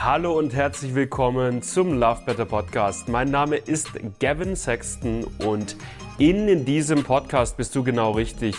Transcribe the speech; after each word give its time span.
Hallo 0.00 0.38
und 0.38 0.54
herzlich 0.54 0.94
willkommen 0.94 1.60
zum 1.60 1.98
Love 1.98 2.20
Better 2.24 2.44
Podcast. 2.44 3.08
Mein 3.08 3.32
Name 3.32 3.56
ist 3.56 3.90
Gavin 4.20 4.54
Sexton 4.54 5.24
und 5.44 5.74
in 6.18 6.64
diesem 6.64 7.02
Podcast 7.02 7.56
bist 7.56 7.74
du 7.74 7.82
genau 7.82 8.12
richtig, 8.12 8.54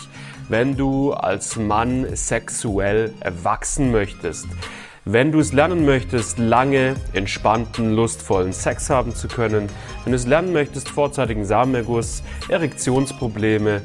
wenn 0.50 0.76
du 0.76 1.14
als 1.14 1.56
Mann 1.56 2.14
sexuell 2.14 3.14
erwachsen 3.20 3.90
möchtest. 3.90 4.48
Wenn 5.06 5.32
du 5.32 5.40
es 5.40 5.54
lernen 5.54 5.86
möchtest, 5.86 6.38
lange, 6.38 6.96
entspannten, 7.14 7.96
lustvollen 7.96 8.52
Sex 8.52 8.90
haben 8.90 9.14
zu 9.14 9.26
können, 9.26 9.70
wenn 10.04 10.12
du 10.12 10.16
es 10.16 10.26
lernen 10.26 10.52
möchtest, 10.52 10.90
vorzeitigen 10.90 11.46
Samenerguss, 11.46 12.22
Erektionsprobleme 12.50 13.80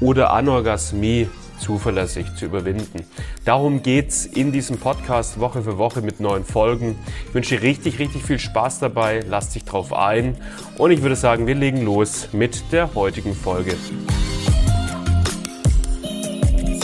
oder 0.00 0.32
Anorgasmie 0.32 1.28
zuverlässig 1.60 2.34
zu 2.34 2.46
überwinden. 2.46 3.04
Darum 3.44 3.82
geht's 3.82 4.26
in 4.26 4.50
diesem 4.50 4.78
Podcast 4.78 5.38
Woche 5.38 5.62
für 5.62 5.78
Woche 5.78 6.00
mit 6.00 6.18
neuen 6.18 6.44
Folgen. 6.44 6.98
Ich 7.28 7.34
wünsche 7.34 7.56
dir 7.56 7.62
richtig, 7.62 7.98
richtig 7.98 8.24
viel 8.24 8.38
Spaß 8.38 8.80
dabei. 8.80 9.20
Lass 9.28 9.50
dich 9.50 9.64
drauf 9.64 9.92
ein. 9.92 10.36
Und 10.78 10.90
ich 10.90 11.02
würde 11.02 11.16
sagen, 11.16 11.46
wir 11.46 11.54
legen 11.54 11.82
los 11.82 12.28
mit 12.32 12.72
der 12.72 12.94
heutigen 12.94 13.34
Folge. 13.34 13.74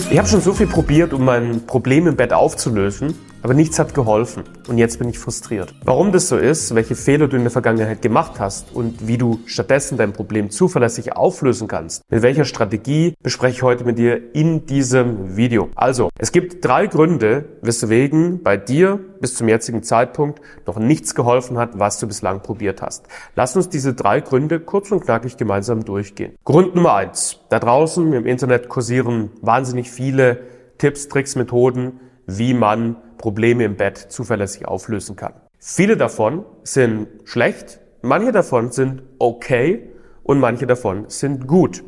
Ich 0.08 0.18
habe 0.18 0.28
schon 0.28 0.40
so 0.40 0.52
viel 0.52 0.68
probiert, 0.68 1.12
um 1.12 1.24
mein 1.24 1.66
Problem 1.66 2.06
im 2.06 2.14
Bett 2.14 2.32
aufzulösen. 2.32 3.14
Aber 3.42 3.54
nichts 3.54 3.78
hat 3.78 3.94
geholfen 3.94 4.44
und 4.68 4.78
jetzt 4.78 4.98
bin 4.98 5.08
ich 5.08 5.18
frustriert. 5.18 5.74
Warum 5.84 6.12
das 6.12 6.28
so 6.28 6.36
ist, 6.36 6.74
welche 6.74 6.96
Fehler 6.96 7.28
du 7.28 7.36
in 7.36 7.42
der 7.42 7.50
Vergangenheit 7.50 8.02
gemacht 8.02 8.40
hast 8.40 8.74
und 8.74 9.06
wie 9.06 9.18
du 9.18 9.40
stattdessen 9.46 9.96
dein 9.98 10.12
Problem 10.12 10.50
zuverlässig 10.50 11.16
auflösen 11.16 11.68
kannst, 11.68 12.02
mit 12.10 12.22
welcher 12.22 12.44
Strategie 12.44 13.14
bespreche 13.22 13.56
ich 13.56 13.62
heute 13.62 13.84
mit 13.84 13.98
dir 13.98 14.34
in 14.34 14.66
diesem 14.66 15.36
Video. 15.36 15.68
Also, 15.74 16.10
es 16.18 16.32
gibt 16.32 16.64
drei 16.64 16.86
Gründe, 16.86 17.44
weswegen 17.62 18.42
bei 18.42 18.56
dir 18.56 18.98
bis 19.20 19.34
zum 19.34 19.48
jetzigen 19.48 19.82
Zeitpunkt 19.82 20.40
noch 20.66 20.78
nichts 20.78 21.14
geholfen 21.14 21.58
hat, 21.58 21.78
was 21.78 21.98
du 21.98 22.06
bislang 22.06 22.42
probiert 22.42 22.82
hast. 22.82 23.06
Lass 23.34 23.56
uns 23.56 23.68
diese 23.68 23.94
drei 23.94 24.20
Gründe 24.20 24.60
kurz 24.60 24.90
und 24.90 25.04
knackig 25.04 25.36
gemeinsam 25.36 25.84
durchgehen. 25.84 26.34
Grund 26.44 26.74
Nummer 26.74 26.94
eins. 26.94 27.40
Da 27.48 27.58
draußen 27.58 28.12
im 28.12 28.26
Internet 28.26 28.68
kursieren 28.68 29.30
wahnsinnig 29.40 29.90
viele 29.90 30.40
Tipps, 30.78 31.08
Tricks, 31.08 31.36
Methoden, 31.36 32.00
wie 32.26 32.54
man 32.54 32.96
Probleme 33.18 33.64
im 33.64 33.76
Bett 33.76 33.98
zuverlässig 33.98 34.66
auflösen 34.66 35.16
kann. 35.16 35.34
Viele 35.58 35.96
davon 35.96 36.44
sind 36.62 37.08
schlecht, 37.24 37.80
manche 38.02 38.32
davon 38.32 38.70
sind 38.70 39.02
okay 39.18 39.90
und 40.22 40.38
manche 40.38 40.66
davon 40.66 41.08
sind 41.08 41.46
gut. 41.46 41.82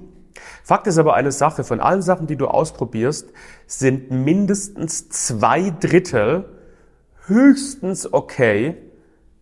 Fakt 0.62 0.86
ist 0.86 0.98
aber 0.98 1.14
eine 1.14 1.32
Sache, 1.32 1.64
von 1.64 1.80
allen 1.80 2.02
Sachen, 2.02 2.26
die 2.26 2.36
du 2.36 2.46
ausprobierst, 2.46 3.32
sind 3.66 4.10
mindestens 4.10 5.08
zwei 5.08 5.70
Drittel 5.70 6.44
höchstens 7.26 8.12
okay, 8.12 8.76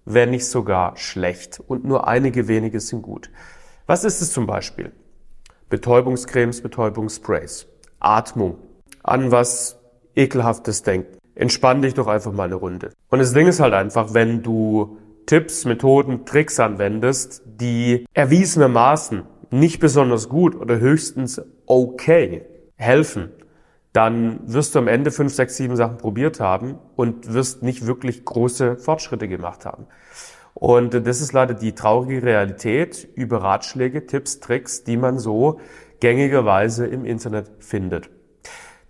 wenn 0.05 0.31
nicht 0.31 0.47
sogar 0.47 0.97
schlecht 0.97 1.61
und 1.67 1.85
nur 1.85 2.07
einige 2.07 2.49
wenige 2.49 2.81
sind 2.81 3.03
gut. 3.03 3.31
Was 3.87 4.05
ist 4.05 4.21
es 4.23 4.33
zum 4.33 4.47
Beispiel? 4.47 4.93
Betäubungscremes, 5.69 6.61
Betäubungssprays, 6.61 7.67
Atmung, 7.99 8.59
an 9.03 9.31
was 9.33 9.76
ekelhaftes 10.17 10.83
denken. 10.83 11.19
Entspann 11.35 11.83
dich 11.83 11.95
doch 11.95 12.07
einfach 12.07 12.33
mal 12.33 12.45
eine 12.45 12.55
Runde. 12.57 12.93
Und 13.11 13.19
das 13.21 13.33
Ding 13.33 13.47
ist 13.47 13.61
halt 13.61 13.75
einfach, 13.75 14.15
wenn 14.15 14.43
du 14.43 14.99
Tipps, 15.27 15.65
Methoden, 15.65 16.25
Tricks 16.25 16.59
anwendest, 16.59 17.43
die 17.45 18.07
erwiesenermaßen 18.15 19.23
nicht 19.51 19.81
besonders 19.81 20.29
gut 20.29 20.55
oder 20.55 20.79
höchstens 20.79 21.43
okay 21.67 22.47
helfen, 22.77 23.31
dann 23.93 24.41
wirst 24.45 24.75
du 24.75 24.79
am 24.79 24.89
Ende 24.89 25.11
fünf, 25.11 25.35
sechs, 25.35 25.57
sieben 25.57 25.77
Sachen 25.77 25.97
probiert 25.97 26.39
haben 26.41 26.79
und 26.97 27.33
wirst 27.33 27.63
nicht 27.63 27.87
wirklich 27.87 28.25
große 28.25 28.77
Fortschritte 28.77 29.27
gemacht 29.27 29.65
haben. 29.65 29.87
Und 30.53 30.95
das 31.07 31.21
ist 31.21 31.33
leider 31.33 31.55
die 31.55 31.73
traurige 31.73 32.23
Realität 32.23 33.09
über 33.15 33.43
Ratschläge, 33.43 34.07
Tipps, 34.07 34.41
Tricks, 34.41 34.85
die 34.85 34.97
man 34.97 35.19
so 35.19 35.61
gängigerweise 36.01 36.87
im 36.87 37.05
Internet 37.05 37.51
findet. 37.59 38.11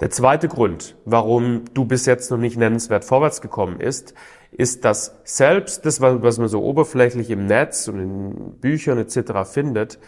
Der 0.01 0.11
zweite 0.11 0.49
Grund, 0.49 0.95
warum 1.07 1.65
du 1.73 1.87
bis 1.87 2.05
jetzt 2.05 2.31
noch 2.31 2.37
nicht 2.37 2.59
nennenswert 2.59 3.05
vorwärts 3.05 3.41
gekommen 3.41 3.81
ist, 3.81 4.13
ist, 4.51 4.85
dass 4.85 5.17
selbst 5.25 5.87
das, 5.87 6.01
was 6.01 6.39
man 6.39 6.49
so 6.49 6.63
oberflächlich 6.63 7.31
im 7.31 7.47
Netz 7.47 7.89
und 7.89 8.01
in 8.01 8.61
Büchern 8.61 8.99
etc. 8.99 9.51
findet, 9.51 9.99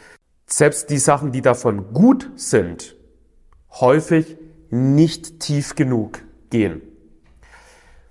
selbst 0.46 0.90
die 0.90 0.98
Sachen, 0.98 1.32
die 1.32 1.42
davon 1.42 1.92
gut 1.92 2.30
sind, 2.36 2.96
häufig 3.70 4.36
nicht 4.70 5.40
tief 5.40 5.74
genug 5.74 6.20
gehen. 6.50 6.82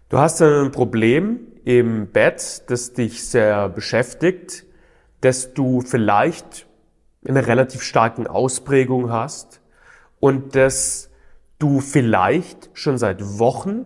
Du 0.09 0.17
hast 0.17 0.41
ein 0.41 0.71
Problem 0.71 1.39
im 1.63 2.07
Bett, 2.07 2.63
das 2.67 2.93
dich 2.93 3.27
sehr 3.27 3.69
beschäftigt, 3.69 4.65
dass 5.21 5.53
du 5.53 5.81
vielleicht 5.81 6.67
eine 7.27 7.45
relativ 7.45 7.81
starken 7.81 8.25
Ausprägung 8.25 9.11
hast 9.11 9.61
und 10.19 10.55
das 10.55 11.06
du 11.59 11.79
vielleicht 11.79 12.69
schon 12.73 12.97
seit 12.97 13.39
Wochen, 13.39 13.85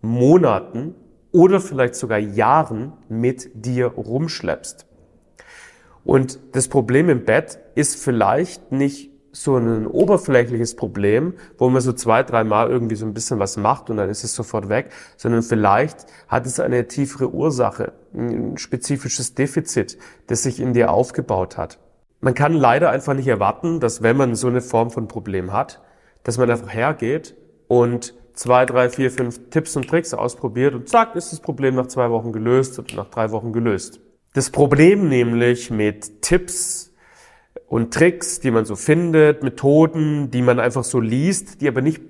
Monaten 0.00 0.94
oder 1.32 1.60
vielleicht 1.60 1.94
sogar 1.94 2.18
Jahren 2.18 2.92
mit 3.08 3.50
dir 3.54 3.86
rumschleppst. 3.86 4.86
Und 6.04 6.38
das 6.52 6.68
Problem 6.68 7.08
im 7.08 7.24
Bett 7.24 7.58
ist 7.74 7.96
vielleicht 7.96 8.72
nicht 8.72 9.10
so 9.32 9.56
ein 9.56 9.86
oberflächliches 9.86 10.76
Problem, 10.76 11.34
wo 11.58 11.68
man 11.68 11.80
so 11.80 11.92
zwei, 11.92 12.22
dreimal 12.22 12.70
irgendwie 12.70 12.94
so 12.94 13.04
ein 13.04 13.14
bisschen 13.14 13.40
was 13.40 13.56
macht 13.56 13.90
und 13.90 13.96
dann 13.96 14.08
ist 14.08 14.22
es 14.22 14.34
sofort 14.34 14.68
weg, 14.68 14.90
sondern 15.16 15.42
vielleicht 15.42 16.06
hat 16.28 16.46
es 16.46 16.60
eine 16.60 16.86
tiefere 16.86 17.34
Ursache, 17.34 17.94
ein 18.14 18.56
spezifisches 18.58 19.34
Defizit, 19.34 19.98
das 20.28 20.44
sich 20.44 20.60
in 20.60 20.72
dir 20.72 20.92
aufgebaut 20.92 21.56
hat. 21.56 21.78
Man 22.20 22.34
kann 22.34 22.52
leider 22.52 22.90
einfach 22.90 23.14
nicht 23.14 23.26
erwarten, 23.26 23.80
dass 23.80 24.02
wenn 24.02 24.16
man 24.16 24.36
so 24.36 24.46
eine 24.46 24.60
Form 24.60 24.90
von 24.92 25.08
Problem 25.08 25.52
hat, 25.52 25.82
dass 26.24 26.38
man 26.38 26.50
einfach 26.50 26.72
hergeht 26.74 27.36
und 27.68 28.14
zwei, 28.34 28.66
drei, 28.66 28.88
vier, 28.88 29.10
fünf 29.10 29.50
Tipps 29.50 29.76
und 29.76 29.88
Tricks 29.88 30.12
ausprobiert 30.12 30.74
und 30.74 30.88
zack, 30.88 31.14
ist 31.14 31.32
das 31.32 31.40
Problem 31.40 31.76
nach 31.76 31.86
zwei 31.86 32.10
Wochen 32.10 32.32
gelöst 32.32 32.78
und 32.78 32.94
nach 32.96 33.08
drei 33.10 33.30
Wochen 33.30 33.52
gelöst. 33.52 34.00
Das 34.32 34.50
Problem 34.50 35.08
nämlich 35.08 35.70
mit 35.70 36.22
Tipps 36.22 36.92
und 37.68 37.94
Tricks, 37.94 38.40
die 38.40 38.50
man 38.50 38.64
so 38.64 38.74
findet, 38.74 39.42
Methoden, 39.44 40.30
die 40.30 40.42
man 40.42 40.58
einfach 40.58 40.82
so 40.84 40.98
liest, 40.98 41.60
die 41.60 41.68
aber 41.68 41.82
nicht 41.82 42.02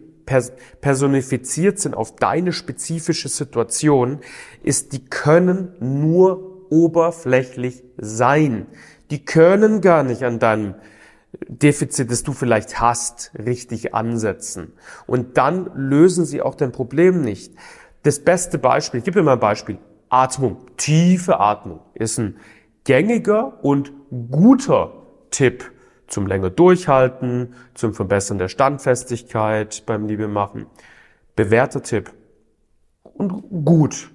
personifiziert 0.80 1.78
sind 1.78 1.94
auf 1.94 2.16
deine 2.16 2.52
spezifische 2.52 3.28
Situation, 3.28 4.20
ist, 4.62 4.94
die 4.94 5.04
können 5.04 5.74
nur 5.80 6.70
oberflächlich 6.70 7.82
sein. 7.98 8.66
Die 9.10 9.24
können 9.24 9.82
gar 9.82 10.02
nicht 10.02 10.22
an 10.22 10.38
deinem 10.38 10.76
Defizit, 11.48 12.10
das 12.10 12.22
du 12.22 12.32
vielleicht 12.32 12.80
hast, 12.80 13.32
richtig 13.38 13.94
ansetzen. 13.94 14.72
Und 15.06 15.36
dann 15.36 15.70
lösen 15.74 16.24
sie 16.24 16.42
auch 16.42 16.54
dein 16.54 16.72
Problem 16.72 17.20
nicht. 17.20 17.54
Das 18.02 18.20
beste 18.20 18.58
Beispiel, 18.58 18.98
ich 18.98 19.04
gebe 19.04 19.20
dir 19.20 19.24
mal 19.24 19.34
ein 19.34 19.40
Beispiel. 19.40 19.78
Atmung, 20.08 20.58
tiefe 20.76 21.40
Atmung 21.40 21.80
ist 21.94 22.18
ein 22.18 22.36
gängiger 22.84 23.64
und 23.64 23.92
guter 24.30 24.92
Tipp 25.30 25.72
zum 26.06 26.26
länger 26.26 26.50
durchhalten, 26.50 27.54
zum 27.74 27.94
Verbessern 27.94 28.38
der 28.38 28.48
Standfestigkeit 28.48 29.84
beim 29.86 30.06
Liebemachen. 30.06 30.66
Bewährter 31.34 31.82
Tipp. 31.82 32.12
Und 33.02 33.64
gut. 33.64 34.10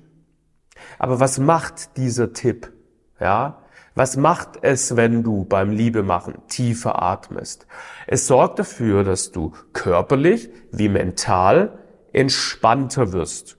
Aber 0.97 1.19
was 1.19 1.39
macht 1.39 1.97
dieser 1.97 2.31
Tipp? 2.31 2.71
Ja, 3.19 3.58
was 3.99 4.15
macht 4.15 4.59
es, 4.61 4.95
wenn 4.95 5.23
du 5.23 5.43
beim 5.43 5.71
Liebemachen 5.71 6.35
tiefer 6.47 7.03
atmest? 7.03 7.67
Es 8.07 8.27
sorgt 8.27 8.57
dafür, 8.57 9.03
dass 9.03 9.33
du 9.33 9.51
körperlich 9.73 10.49
wie 10.71 10.87
mental 10.87 11.79
entspannter 12.13 13.11
wirst. 13.11 13.57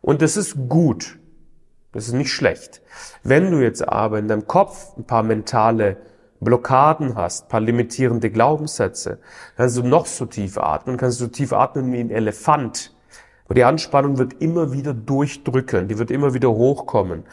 Und 0.00 0.22
das 0.22 0.38
ist 0.38 0.56
gut. 0.70 1.18
Das 1.92 2.06
ist 2.06 2.14
nicht 2.14 2.32
schlecht. 2.32 2.80
Wenn 3.24 3.50
du 3.50 3.62
jetzt 3.62 3.86
aber 3.86 4.18
in 4.18 4.26
deinem 4.26 4.46
Kopf 4.46 4.96
ein 4.96 5.04
paar 5.04 5.22
mentale 5.22 5.98
Blockaden 6.40 7.14
hast, 7.14 7.50
paar 7.50 7.60
limitierende 7.60 8.30
Glaubenssätze, 8.30 9.18
kannst 9.58 9.76
du 9.76 9.82
noch 9.82 10.06
so 10.06 10.24
tief 10.24 10.56
atmen, 10.56 10.96
kannst 10.96 11.20
du 11.20 11.26
tief 11.26 11.52
atmen 11.52 11.92
wie 11.92 12.00
ein 12.00 12.08
Elefant. 12.10 12.96
Und 13.48 13.58
die 13.58 13.64
Anspannung 13.64 14.16
wird 14.16 14.40
immer 14.40 14.72
wieder 14.72 14.94
durchdrücken, 14.94 15.88
die 15.88 15.98
wird 15.98 16.10
immer 16.10 16.32
wieder 16.32 16.50
hochkommen. 16.50 17.24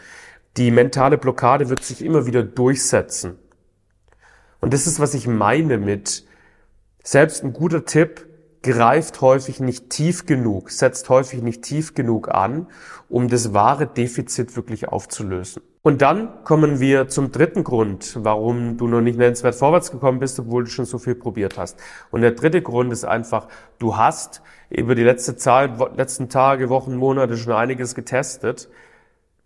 Die 0.58 0.70
mentale 0.70 1.18
Blockade 1.18 1.70
wird 1.70 1.84
sich 1.84 2.04
immer 2.04 2.26
wieder 2.26 2.44
durchsetzen. 2.44 3.40
Und 4.62 4.74
das 4.74 4.88
ist, 4.88 5.00
was 5.00 5.14
ich 5.14 5.28
meine 5.28 5.78
mit, 5.78 6.26
selbst 7.04 7.44
ein 7.44 7.54
guter 7.54 7.86
Tipp 7.86 8.28
greift 8.62 9.20
häufig 9.20 9.60
nicht 9.60 9.90
tief 9.90 10.26
genug, 10.26 10.72
setzt 10.72 11.10
häufig 11.10 11.42
nicht 11.42 11.64
tief 11.64 11.96
genug 11.96 12.30
an, 12.30 12.68
um 13.10 13.28
das 13.28 13.54
wahre 13.54 13.88
Defizit 13.88 14.56
wirklich 14.56 14.88
aufzulösen. 14.88 15.62
Und 15.82 16.02
dann 16.02 16.46
kommen 16.46 16.80
wir 16.80 17.10
zum 17.10 17.34
dritten 17.34 17.66
Grund, 17.66 18.18
warum 18.18 18.78
du 18.78 18.88
noch 18.88 19.02
nicht 19.02 19.18
nennenswert 19.18 19.56
vorwärts 19.56 19.92
gekommen 19.92 20.20
bist, 20.20 20.40
obwohl 20.40 20.64
du 20.64 20.70
schon 20.70 20.86
so 20.86 20.98
viel 20.98 21.16
probiert 21.16 21.58
hast. 21.58 21.78
Und 22.10 22.22
der 22.22 22.32
dritte 22.32 22.62
Grund 22.62 22.94
ist 22.94 23.04
einfach, 23.04 23.50
du 23.80 23.98
hast 23.98 24.42
über 24.70 24.96
die 24.96 25.04
letzte 25.04 25.36
Zeit, 25.36 25.72
letzten 25.98 26.30
Tage, 26.30 26.70
Wochen, 26.70 26.96
Monate 26.96 27.36
schon 27.36 27.52
einiges 27.52 27.96
getestet 27.96 28.70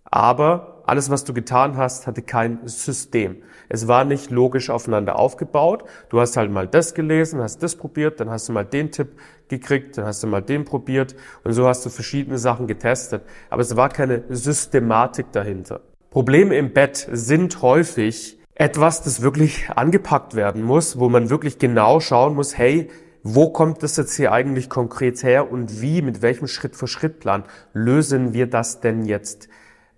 Aber 0.04 0.77
alles, 0.88 1.10
was 1.10 1.24
du 1.26 1.34
getan 1.34 1.76
hast, 1.78 2.08
hatte 2.08 2.22
kein 2.22 2.60
System. 2.66 3.38
Es 3.70 3.88
war 3.88 4.06
nicht 4.06 4.32
logisch 4.32 4.70
aufeinander 4.70 5.20
aufgebaut. 5.20 5.84
Du 6.10 6.20
hast 6.20 6.38
halt 6.38 6.50
mal 6.50 6.68
das 6.68 6.94
gelesen, 6.94 7.42
hast 7.42 7.62
das 7.62 7.76
probiert, 7.76 8.20
dann 8.20 8.30
hast 8.30 8.48
du 8.48 8.54
mal 8.54 8.64
den 8.64 8.92
Tipp 8.92 9.10
gekriegt, 9.50 9.98
dann 9.98 10.06
hast 10.06 10.24
du 10.24 10.28
mal 10.28 10.42
den 10.42 10.64
probiert 10.64 11.16
und 11.44 11.54
so 11.54 11.68
hast 11.68 11.86
du 11.86 11.90
verschiedene 11.90 12.38
Sachen 12.38 12.68
getestet. 12.68 13.24
Aber 13.50 13.62
es 13.62 13.76
war 13.76 13.90
keine 13.90 14.24
Systematik 14.30 15.32
dahinter. 15.34 15.82
Probleme 16.10 16.56
im 16.56 16.74
Bett 16.74 17.08
sind 17.12 17.62
häufig 17.62 18.40
etwas, 18.56 19.04
das 19.04 19.22
wirklich 19.22 19.70
angepackt 19.70 20.36
werden 20.36 20.64
muss, 20.64 20.98
wo 20.98 21.10
man 21.10 21.30
wirklich 21.30 21.60
genau 21.60 22.00
schauen 22.00 22.34
muss, 22.34 22.58
hey, 22.58 22.90
wo 23.24 23.50
kommt 23.50 23.84
das 23.84 23.98
jetzt 23.98 24.16
hier 24.16 24.32
eigentlich 24.32 24.70
konkret 24.70 25.22
her 25.22 25.52
und 25.52 25.82
wie, 25.82 26.02
mit 26.02 26.22
welchem 26.22 26.48
Schritt-für-Schritt-Plan 26.48 27.44
lösen 27.74 28.34
wir 28.34 28.48
das 28.48 28.80
denn 28.80 29.04
jetzt 29.04 29.50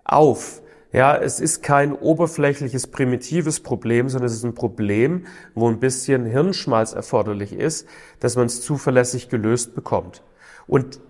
auf? 0.04 0.62
Ja, 0.92 1.16
es 1.16 1.38
ist 1.38 1.62
kein 1.62 1.92
oberflächliches, 1.92 2.88
primitives 2.88 3.60
Problem, 3.60 4.08
sondern 4.08 4.26
es 4.26 4.34
ist 4.34 4.44
ein 4.44 4.54
Problem, 4.54 5.26
wo 5.54 5.68
ein 5.68 5.78
bisschen 5.78 6.26
Hirnschmalz 6.26 6.94
erforderlich 6.94 7.52
ist, 7.52 7.86
dass 8.18 8.34
man 8.34 8.46
es 8.46 8.60
zuverlässig 8.60 9.28
gelöst 9.28 9.76
bekommt. 9.76 10.24
Und 10.66 11.00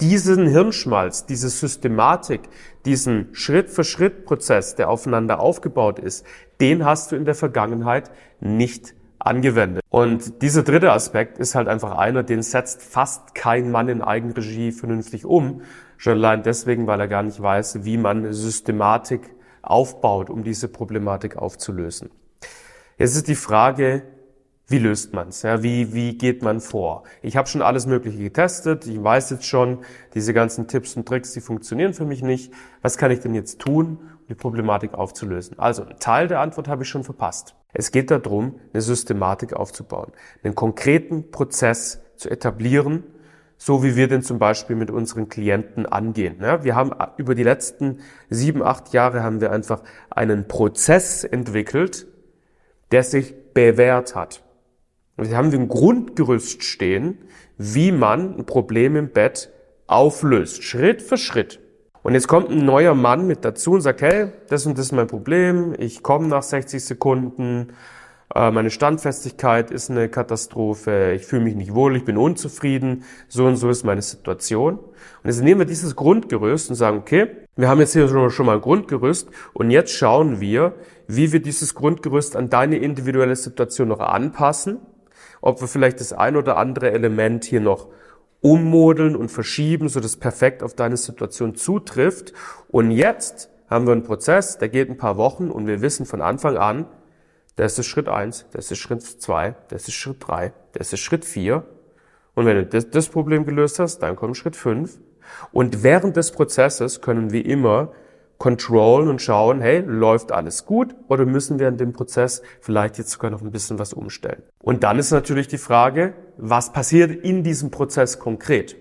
diesen 0.00 0.46
Hirnschmalz, 0.46 1.26
diese 1.26 1.50
Systematik, 1.50 2.42
diesen 2.84 3.34
Schritt-für-Schritt-Prozess, 3.34 4.76
der 4.76 4.88
aufeinander 4.88 5.40
aufgebaut 5.40 5.98
ist, 5.98 6.24
den 6.60 6.84
hast 6.84 7.10
du 7.10 7.16
in 7.16 7.24
der 7.24 7.34
Vergangenheit 7.34 8.10
nicht 8.38 8.94
angewendet. 9.20 9.82
Und 9.90 10.42
dieser 10.42 10.62
dritte 10.62 10.92
Aspekt 10.92 11.38
ist 11.38 11.54
halt 11.54 11.68
einfach 11.68 11.96
einer, 11.96 12.22
den 12.22 12.42
setzt 12.42 12.82
fast 12.82 13.34
kein 13.34 13.70
Mann 13.70 13.88
in 13.88 14.02
Eigenregie 14.02 14.72
vernünftig 14.72 15.24
um. 15.24 15.62
Schon 15.96 16.14
allein 16.14 16.42
deswegen, 16.42 16.86
weil 16.86 17.00
er 17.00 17.08
gar 17.08 17.22
nicht 17.22 17.40
weiß, 17.40 17.84
wie 17.84 17.98
man 17.98 18.32
Systematik 18.32 19.34
aufbaut, 19.62 20.30
um 20.30 20.42
diese 20.42 20.68
Problematik 20.68 21.36
aufzulösen. 21.36 22.10
Jetzt 22.96 23.16
ist 23.16 23.28
die 23.28 23.34
Frage, 23.34 24.02
wie 24.70 24.78
löst 24.78 25.12
man's? 25.12 25.42
Ja, 25.42 25.62
wie, 25.62 25.92
wie 25.92 26.16
geht 26.16 26.42
man 26.42 26.60
vor? 26.60 27.02
Ich 27.22 27.36
habe 27.36 27.48
schon 27.48 27.60
alles 27.60 27.86
Mögliche 27.86 28.18
getestet. 28.18 28.86
Ich 28.86 29.02
weiß 29.02 29.30
jetzt 29.30 29.44
schon, 29.44 29.78
diese 30.14 30.32
ganzen 30.32 30.68
Tipps 30.68 30.96
und 30.96 31.06
Tricks, 31.06 31.32
die 31.32 31.40
funktionieren 31.40 31.92
für 31.92 32.04
mich 32.04 32.22
nicht. 32.22 32.52
Was 32.80 32.96
kann 32.96 33.10
ich 33.10 33.18
denn 33.18 33.34
jetzt 33.34 33.58
tun, 33.58 33.98
die 34.30 34.34
Problematik 34.34 34.94
aufzulösen? 34.94 35.58
Also, 35.58 35.82
einen 35.82 35.98
Teil 35.98 36.28
der 36.28 36.40
Antwort 36.40 36.68
habe 36.68 36.84
ich 36.84 36.88
schon 36.88 37.04
verpasst. 37.04 37.54
Es 37.72 37.90
geht 37.92 38.10
darum, 38.10 38.58
eine 38.72 38.80
Systematik 38.80 39.52
aufzubauen, 39.52 40.12
einen 40.42 40.54
konkreten 40.54 41.30
Prozess 41.30 42.00
zu 42.16 42.30
etablieren, 42.30 43.04
so 43.56 43.82
wie 43.82 43.94
wir 43.94 44.08
den 44.08 44.22
zum 44.22 44.38
Beispiel 44.38 44.74
mit 44.74 44.90
unseren 44.90 45.28
Klienten 45.28 45.84
angehen. 45.84 46.40
Wir 46.40 46.74
haben 46.74 46.92
über 47.18 47.34
die 47.34 47.42
letzten 47.42 47.98
sieben, 48.30 48.62
acht 48.62 48.94
Jahre 48.94 49.22
haben 49.22 49.42
wir 49.42 49.52
einfach 49.52 49.82
einen 50.08 50.48
Prozess 50.48 51.24
entwickelt, 51.24 52.06
der 52.90 53.02
sich 53.02 53.34
bewährt 53.52 54.14
hat. 54.14 54.42
Und 55.16 55.26
hier 55.26 55.36
haben 55.36 55.52
wir 55.52 55.58
ein 55.58 55.68
Grundgerüst 55.68 56.64
stehen, 56.64 57.18
wie 57.58 57.92
man 57.92 58.38
ein 58.38 58.46
Problem 58.46 58.96
im 58.96 59.10
Bett 59.10 59.52
auflöst, 59.86 60.64
Schritt 60.64 61.02
für 61.02 61.18
Schritt. 61.18 61.60
Und 62.02 62.14
jetzt 62.14 62.28
kommt 62.28 62.50
ein 62.50 62.64
neuer 62.64 62.94
Mann 62.94 63.26
mit 63.26 63.44
dazu 63.44 63.72
und 63.72 63.82
sagt, 63.82 64.00
hey, 64.02 64.28
das 64.48 64.64
und 64.64 64.78
das 64.78 64.86
ist 64.86 64.92
mein 64.92 65.06
Problem, 65.06 65.74
ich 65.78 66.02
komme 66.02 66.28
nach 66.28 66.42
60 66.42 66.82
Sekunden, 66.82 67.74
äh, 68.34 68.50
meine 68.50 68.70
Standfestigkeit 68.70 69.70
ist 69.70 69.90
eine 69.90 70.08
Katastrophe, 70.08 71.12
ich 71.14 71.26
fühle 71.26 71.42
mich 71.42 71.56
nicht 71.56 71.74
wohl, 71.74 71.96
ich 71.96 72.04
bin 72.04 72.16
unzufrieden, 72.16 73.04
so 73.28 73.44
und 73.44 73.56
so 73.56 73.68
ist 73.68 73.84
meine 73.84 74.02
Situation. 74.02 74.78
Und 74.78 75.24
jetzt 75.24 75.42
nehmen 75.42 75.60
wir 75.60 75.66
dieses 75.66 75.96
Grundgerüst 75.96 76.70
und 76.70 76.76
sagen, 76.76 76.98
okay, 76.98 77.28
wir 77.56 77.68
haben 77.68 77.80
jetzt 77.80 77.92
hier 77.92 78.08
schon 78.30 78.46
mal 78.46 78.54
ein 78.54 78.60
Grundgerüst 78.62 79.28
und 79.52 79.70
jetzt 79.70 79.92
schauen 79.92 80.40
wir, 80.40 80.74
wie 81.06 81.32
wir 81.32 81.42
dieses 81.42 81.74
Grundgerüst 81.74 82.36
an 82.36 82.48
deine 82.48 82.78
individuelle 82.78 83.36
Situation 83.36 83.88
noch 83.88 84.00
anpassen, 84.00 84.78
ob 85.42 85.60
wir 85.60 85.68
vielleicht 85.68 86.00
das 86.00 86.12
ein 86.12 86.36
oder 86.36 86.56
andere 86.56 86.92
Element 86.92 87.44
hier 87.44 87.60
noch 87.60 87.88
ummodeln 88.40 89.16
und 89.16 89.30
verschieben, 89.30 89.88
so 89.88 90.00
dass 90.00 90.16
perfekt 90.16 90.62
auf 90.62 90.74
deine 90.74 90.96
Situation 90.96 91.54
zutrifft. 91.54 92.32
Und 92.68 92.90
jetzt 92.90 93.50
haben 93.68 93.86
wir 93.86 93.92
einen 93.92 94.02
Prozess, 94.02 94.58
der 94.58 94.68
geht 94.68 94.88
ein 94.88 94.96
paar 94.96 95.16
Wochen 95.16 95.50
und 95.50 95.66
wir 95.66 95.82
wissen 95.82 96.06
von 96.06 96.22
Anfang 96.22 96.56
an, 96.56 96.86
das 97.56 97.78
ist 97.78 97.86
Schritt 97.86 98.08
eins, 98.08 98.46
das 98.52 98.70
ist 98.70 98.78
Schritt 98.78 99.02
zwei, 99.02 99.54
das 99.68 99.86
ist 99.88 99.94
Schritt 99.94 100.16
drei, 100.20 100.52
das 100.72 100.92
ist 100.92 101.00
Schritt 101.00 101.24
vier. 101.24 101.64
Und 102.34 102.46
wenn 102.46 102.56
du 102.56 102.66
das, 102.66 102.88
das 102.90 103.08
Problem 103.08 103.44
gelöst 103.44 103.78
hast, 103.78 103.98
dann 103.98 104.16
kommt 104.16 104.36
Schritt 104.36 104.56
fünf. 104.56 104.98
Und 105.52 105.82
während 105.82 106.16
des 106.16 106.32
Prozesses 106.32 107.02
können 107.02 107.32
wir 107.32 107.44
immer 107.44 107.92
controllen 108.40 109.10
und 109.10 109.20
schauen, 109.20 109.60
hey, 109.60 109.84
läuft 109.86 110.32
alles 110.32 110.64
gut 110.64 110.96
oder 111.08 111.26
müssen 111.26 111.58
wir 111.58 111.68
in 111.68 111.76
dem 111.76 111.92
Prozess 111.92 112.40
vielleicht 112.62 112.96
jetzt 112.96 113.10
sogar 113.10 113.30
noch 113.30 113.42
ein 113.42 113.50
bisschen 113.50 113.78
was 113.78 113.92
umstellen? 113.92 114.42
Und 114.62 114.82
dann 114.82 114.98
ist 114.98 115.10
natürlich 115.10 115.46
die 115.46 115.58
Frage, 115.58 116.14
was 116.38 116.72
passiert 116.72 117.10
in 117.10 117.44
diesem 117.44 117.70
Prozess 117.70 118.18
konkret? 118.18 118.76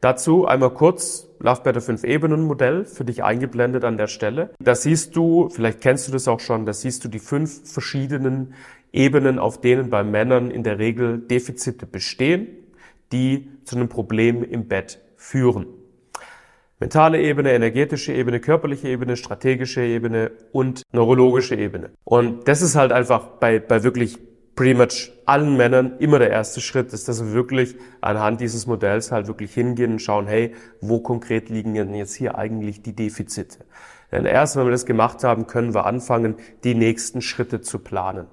Dazu 0.00 0.46
einmal 0.46 0.70
kurz 0.70 1.26
Love 1.40 1.62
Better 1.62 1.80
5 1.80 2.04
Ebenen 2.04 2.44
Modell 2.44 2.84
für 2.84 3.04
dich 3.04 3.24
eingeblendet 3.24 3.82
an 3.84 3.98
der 3.98 4.06
Stelle. 4.06 4.50
Da 4.60 4.76
siehst 4.76 5.16
du, 5.16 5.48
vielleicht 5.48 5.80
kennst 5.80 6.06
du 6.06 6.12
das 6.12 6.28
auch 6.28 6.38
schon, 6.38 6.64
da 6.64 6.72
siehst 6.72 7.04
du 7.04 7.08
die 7.08 7.18
fünf 7.18 7.68
verschiedenen 7.68 8.54
Ebenen, 8.92 9.40
auf 9.40 9.60
denen 9.60 9.90
bei 9.90 10.04
Männern 10.04 10.52
in 10.52 10.62
der 10.62 10.78
Regel 10.78 11.18
Defizite 11.18 11.84
bestehen, 11.84 12.46
die 13.10 13.50
zu 13.64 13.74
einem 13.74 13.88
Problem 13.88 14.44
im 14.44 14.68
Bett 14.68 15.00
führen. 15.16 15.66
Mentale 16.80 17.20
Ebene, 17.20 17.52
energetische 17.52 18.14
Ebene, 18.14 18.40
körperliche 18.40 18.88
Ebene, 18.88 19.18
strategische 19.18 19.82
Ebene 19.82 20.30
und 20.50 20.82
neurologische 20.92 21.54
Ebene. 21.54 21.90
Und 22.04 22.48
das 22.48 22.62
ist 22.62 22.74
halt 22.74 22.90
einfach 22.90 23.38
bei, 23.38 23.58
bei 23.58 23.82
wirklich 23.82 24.18
pretty 24.56 24.72
much 24.72 25.12
allen 25.26 25.58
Männern 25.58 25.98
immer 25.98 26.18
der 26.18 26.30
erste 26.30 26.62
Schritt, 26.62 26.94
ist, 26.94 27.06
dass 27.06 27.22
wir 27.22 27.34
wirklich 27.34 27.76
anhand 28.00 28.40
dieses 28.40 28.66
Modells 28.66 29.12
halt 29.12 29.26
wirklich 29.26 29.52
hingehen 29.52 29.92
und 29.92 29.98
schauen, 29.98 30.26
hey, 30.26 30.54
wo 30.80 31.00
konkret 31.00 31.50
liegen 31.50 31.74
denn 31.74 31.94
jetzt 31.94 32.14
hier 32.14 32.38
eigentlich 32.38 32.80
die 32.80 32.96
Defizite? 32.96 33.58
Denn 34.10 34.24
erst 34.24 34.56
wenn 34.56 34.64
wir 34.64 34.70
das 34.70 34.86
gemacht 34.86 35.22
haben, 35.22 35.46
können 35.46 35.74
wir 35.74 35.84
anfangen, 35.84 36.36
die 36.64 36.74
nächsten 36.74 37.20
Schritte 37.20 37.60
zu 37.60 37.78
planen. 37.78 38.26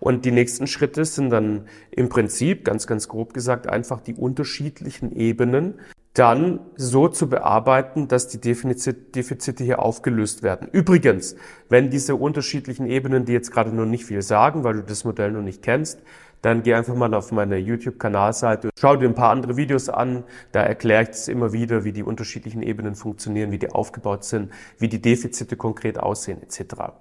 Und 0.00 0.24
die 0.24 0.32
nächsten 0.32 0.66
Schritte 0.66 1.04
sind 1.04 1.30
dann 1.30 1.66
im 1.90 2.08
Prinzip, 2.08 2.64
ganz, 2.64 2.86
ganz 2.86 3.08
grob 3.08 3.34
gesagt, 3.34 3.66
einfach 3.66 4.00
die 4.00 4.14
unterschiedlichen 4.14 5.12
Ebenen 5.12 5.74
dann 6.14 6.60
so 6.76 7.08
zu 7.08 7.28
bearbeiten, 7.28 8.06
dass 8.06 8.28
die 8.28 8.40
Defizite 8.40 9.64
hier 9.64 9.80
aufgelöst 9.80 10.44
werden. 10.44 10.68
Übrigens, 10.70 11.34
wenn 11.68 11.90
diese 11.90 12.14
unterschiedlichen 12.14 12.86
Ebenen, 12.86 13.24
die 13.24 13.32
jetzt 13.32 13.50
gerade 13.50 13.74
noch 13.74 13.84
nicht 13.84 14.04
viel 14.04 14.22
sagen, 14.22 14.62
weil 14.62 14.74
du 14.74 14.82
das 14.82 15.04
Modell 15.04 15.32
noch 15.32 15.42
nicht 15.42 15.62
kennst, 15.62 16.02
dann 16.40 16.62
geh 16.62 16.74
einfach 16.74 16.94
mal 16.94 17.14
auf 17.14 17.32
meine 17.32 17.56
YouTube-Kanalseite, 17.56 18.70
schau 18.78 18.96
dir 18.96 19.08
ein 19.08 19.14
paar 19.14 19.30
andere 19.30 19.56
Videos 19.56 19.88
an, 19.88 20.24
da 20.52 20.62
erkläre 20.62 21.02
ich 21.04 21.08
das 21.08 21.26
immer 21.26 21.52
wieder, 21.52 21.84
wie 21.84 21.92
die 21.92 22.02
unterschiedlichen 22.02 22.62
Ebenen 22.62 22.94
funktionieren, 22.94 23.50
wie 23.50 23.58
die 23.58 23.70
aufgebaut 23.70 24.24
sind, 24.24 24.52
wie 24.78 24.88
die 24.88 25.00
Defizite 25.00 25.56
konkret 25.56 25.98
aussehen, 25.98 26.42
etc. 26.42 26.92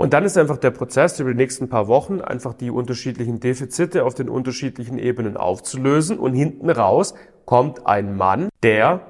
Und 0.00 0.14
dann 0.14 0.24
ist 0.24 0.38
einfach 0.38 0.56
der 0.56 0.70
Prozess 0.70 1.20
über 1.20 1.28
die 1.28 1.36
nächsten 1.36 1.68
paar 1.68 1.86
Wochen 1.86 2.22
einfach 2.22 2.54
die 2.54 2.70
unterschiedlichen 2.70 3.38
Defizite 3.38 4.06
auf 4.06 4.14
den 4.14 4.30
unterschiedlichen 4.30 4.96
Ebenen 4.96 5.36
aufzulösen 5.36 6.18
und 6.18 6.32
hinten 6.32 6.70
raus 6.70 7.12
kommt 7.44 7.86
ein 7.86 8.16
Mann, 8.16 8.48
der 8.62 9.02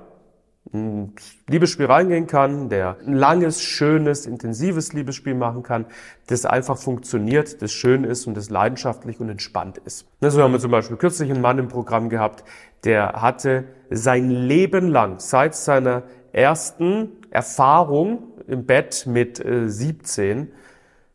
ein 0.74 1.12
Liebesspiel 1.48 1.86
reingehen 1.86 2.26
kann, 2.26 2.70
der 2.70 2.96
ein 3.06 3.12
langes, 3.12 3.62
schönes, 3.62 4.26
intensives 4.26 4.92
Liebesspiel 4.92 5.36
machen 5.36 5.62
kann, 5.62 5.86
das 6.26 6.44
einfach 6.44 6.76
funktioniert, 6.76 7.62
das 7.62 7.70
schön 7.70 8.02
ist 8.02 8.26
und 8.26 8.36
das 8.36 8.50
leidenschaftlich 8.50 9.20
und 9.20 9.28
entspannt 9.28 9.78
ist. 9.78 10.08
So 10.20 10.42
haben 10.42 10.50
wir 10.50 10.58
zum 10.58 10.72
Beispiel 10.72 10.96
kürzlich 10.96 11.30
einen 11.30 11.40
Mann 11.40 11.60
im 11.60 11.68
Programm 11.68 12.08
gehabt, 12.08 12.42
der 12.82 13.12
hatte 13.22 13.62
sein 13.90 14.28
Leben 14.28 14.88
lang, 14.88 15.20
seit 15.20 15.54
seiner 15.54 16.02
ersten 16.32 17.10
Erfahrung 17.30 18.24
im 18.48 18.66
Bett 18.66 19.06
mit 19.06 19.40
17, 19.40 20.38
äh, 20.40 20.46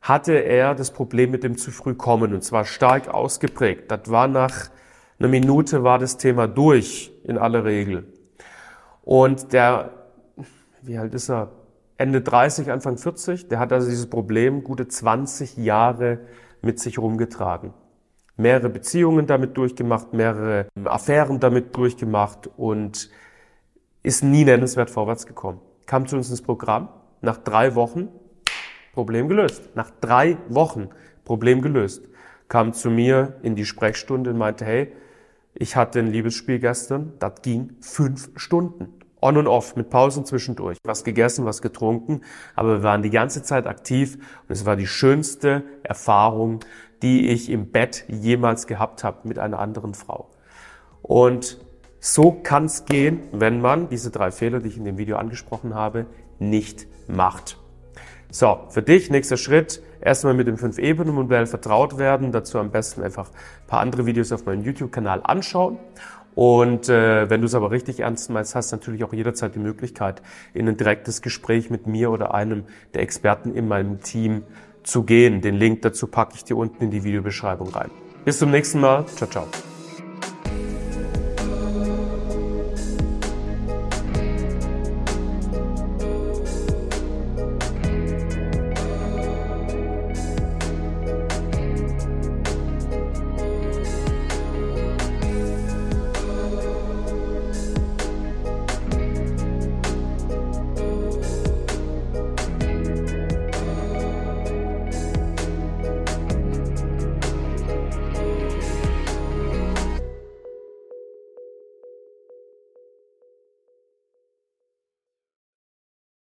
hatte 0.06 0.34
er 0.34 0.76
das 0.76 0.92
Problem 0.92 1.32
mit 1.32 1.44
dem 1.44 1.58
zu 1.58 1.72
früh 1.72 1.96
kommen 1.96 2.36
und 2.36 2.44
zwar 2.44 2.64
stark 2.64 3.08
ausgeprägt. 3.08 3.90
Das 3.90 4.02
war 4.06 4.28
nach 4.28 4.70
einer 5.18 5.30
Minute 5.30 5.84
war 5.84 5.98
das 5.98 6.18
Thema 6.18 6.48
durch 6.48 7.12
in 7.24 7.40
aller 7.40 7.66
Regel. 7.66 8.06
Und 9.04 9.52
der, 9.52 9.90
wie 10.84 11.00
alt 11.00 11.16
ist 11.16 11.30
er? 11.30 11.50
Ende 11.98 12.22
30, 12.22 12.72
Anfang 12.72 13.00
40, 13.00 13.48
der 13.48 13.58
hat 13.58 13.74
also 13.74 13.90
dieses 13.90 14.08
Problem 14.08 14.64
gute 14.64 14.88
20 14.88 15.58
Jahre 15.58 16.20
mit 16.62 16.80
sich 16.80 17.00
rumgetragen. 17.00 17.74
Mehrere 18.38 18.70
Beziehungen 18.70 19.26
damit 19.26 19.58
durchgemacht, 19.58 20.14
mehrere 20.14 20.68
Affären 20.84 21.40
damit 21.40 21.76
durchgemacht 21.76 22.48
und 22.58 23.10
ist 24.04 24.24
nie 24.24 24.46
nennenswert 24.46 24.92
vorwärts 24.92 25.26
gekommen. 25.26 25.62
Kam 25.88 26.06
zu 26.06 26.16
uns 26.16 26.30
ins 26.30 26.44
Programm, 26.44 26.90
nach 27.22 27.38
drei 27.38 27.74
Wochen 27.74 28.10
Problem 28.96 29.28
gelöst. 29.28 29.76
Nach 29.76 29.92
drei 30.00 30.38
Wochen 30.48 30.90
Problem 31.26 31.62
gelöst. 31.62 32.08
Kam 32.48 32.72
zu 32.72 32.90
mir 32.90 33.36
in 33.44 33.56
die 33.56 33.66
Sprechstunde 33.66 34.30
und 34.30 34.38
meinte, 34.38 34.64
hey, 34.64 34.94
ich 35.54 35.76
hatte 35.76 36.00
ein 36.00 36.08
Liebesspiel 36.08 36.60
gestern, 36.60 37.14
das 37.20 37.42
ging 37.42 37.76
fünf 37.82 38.30
Stunden. 38.38 38.94
On 39.22 39.38
und 39.38 39.48
off, 39.48 39.76
mit 39.76 39.90
Pausen 39.90 40.26
zwischendurch. 40.26 40.78
Was 40.86 41.04
gegessen, 41.04 41.46
was 41.46 41.62
getrunken, 41.62 42.22
aber 42.56 42.78
wir 42.78 42.84
waren 42.84 43.02
die 43.02 43.10
ganze 43.10 43.44
Zeit 43.44 43.68
aktiv 43.68 44.16
und 44.16 44.52
es 44.52 44.66
war 44.66 44.76
die 44.78 44.88
schönste 44.88 45.64
Erfahrung, 45.84 46.62
die 47.02 47.28
ich 47.30 47.50
im 47.50 47.72
Bett 47.72 48.06
jemals 48.08 48.66
gehabt 48.66 49.04
habe 49.04 49.28
mit 49.28 49.40
einer 49.40 49.60
anderen 49.60 49.94
Frau. 49.94 50.30
Und 51.02 51.60
so 52.00 52.32
kann 52.32 52.66
es 52.66 52.86
gehen, 52.86 53.24
wenn 53.34 53.60
man 53.60 53.90
diese 53.90 54.12
drei 54.12 54.32
Fehler, 54.32 54.60
die 54.60 54.70
ich 54.70 54.78
in 54.78 54.86
dem 54.86 54.98
Video 54.98 55.18
angesprochen 55.18 55.74
habe, 55.74 56.06
nicht 56.40 56.88
macht. 57.08 57.58
So, 58.36 58.60
für 58.68 58.82
dich 58.82 59.10
nächster 59.10 59.38
Schritt, 59.38 59.82
erstmal 60.02 60.34
mit 60.34 60.46
dem 60.46 60.58
5-Ebenen-Modell 60.58 61.46
vertraut 61.46 61.98
werden, 61.98 62.34
dazu 62.34 62.60
am 62.60 62.70
besten 62.70 63.02
einfach 63.02 63.30
ein 63.30 63.68
paar 63.68 63.80
andere 63.80 64.06
Videos 64.06 64.34
auf 64.34 64.46
meinem 64.46 64.62
YouTube-Kanal 64.62 65.22
anschauen. 65.24 65.78
Und 66.36 66.90
äh, 66.90 67.30
wenn 67.30 67.40
du 67.40 67.48
es 67.48 67.56
aber 67.56 67.72
richtig 67.72 68.02
ernst 68.02 68.30
meinst, 68.30 68.54
hast 68.54 68.74
du 68.74 68.76
natürlich 68.76 69.06
auch 69.06 69.14
jederzeit 69.14 69.56
die 69.56 69.60
Möglichkeit, 69.60 70.22
in 70.54 70.68
ein 70.68 70.76
direktes 70.76 71.22
Gespräch 71.22 71.70
mit 71.70 71.88
mir 71.88 72.12
oder 72.12 72.34
einem 72.34 72.66
der 72.94 73.04
Experten 73.04 73.56
in 73.56 73.70
meinem 73.70 74.02
Team 74.02 74.44
zu 74.84 75.04
gehen. 75.04 75.40
Den 75.40 75.56
Link 75.56 75.84
dazu 75.84 76.08
packe 76.08 76.34
ich 76.36 76.44
dir 76.44 76.58
unten 76.58 76.84
in 76.84 76.92
die 76.92 77.06
Videobeschreibung 77.06 77.70
rein. 77.70 77.90
Bis 78.26 78.40
zum 78.40 78.52
nächsten 78.52 78.82
Mal. 78.82 79.06
Ciao, 79.16 79.30
ciao. 79.30 79.48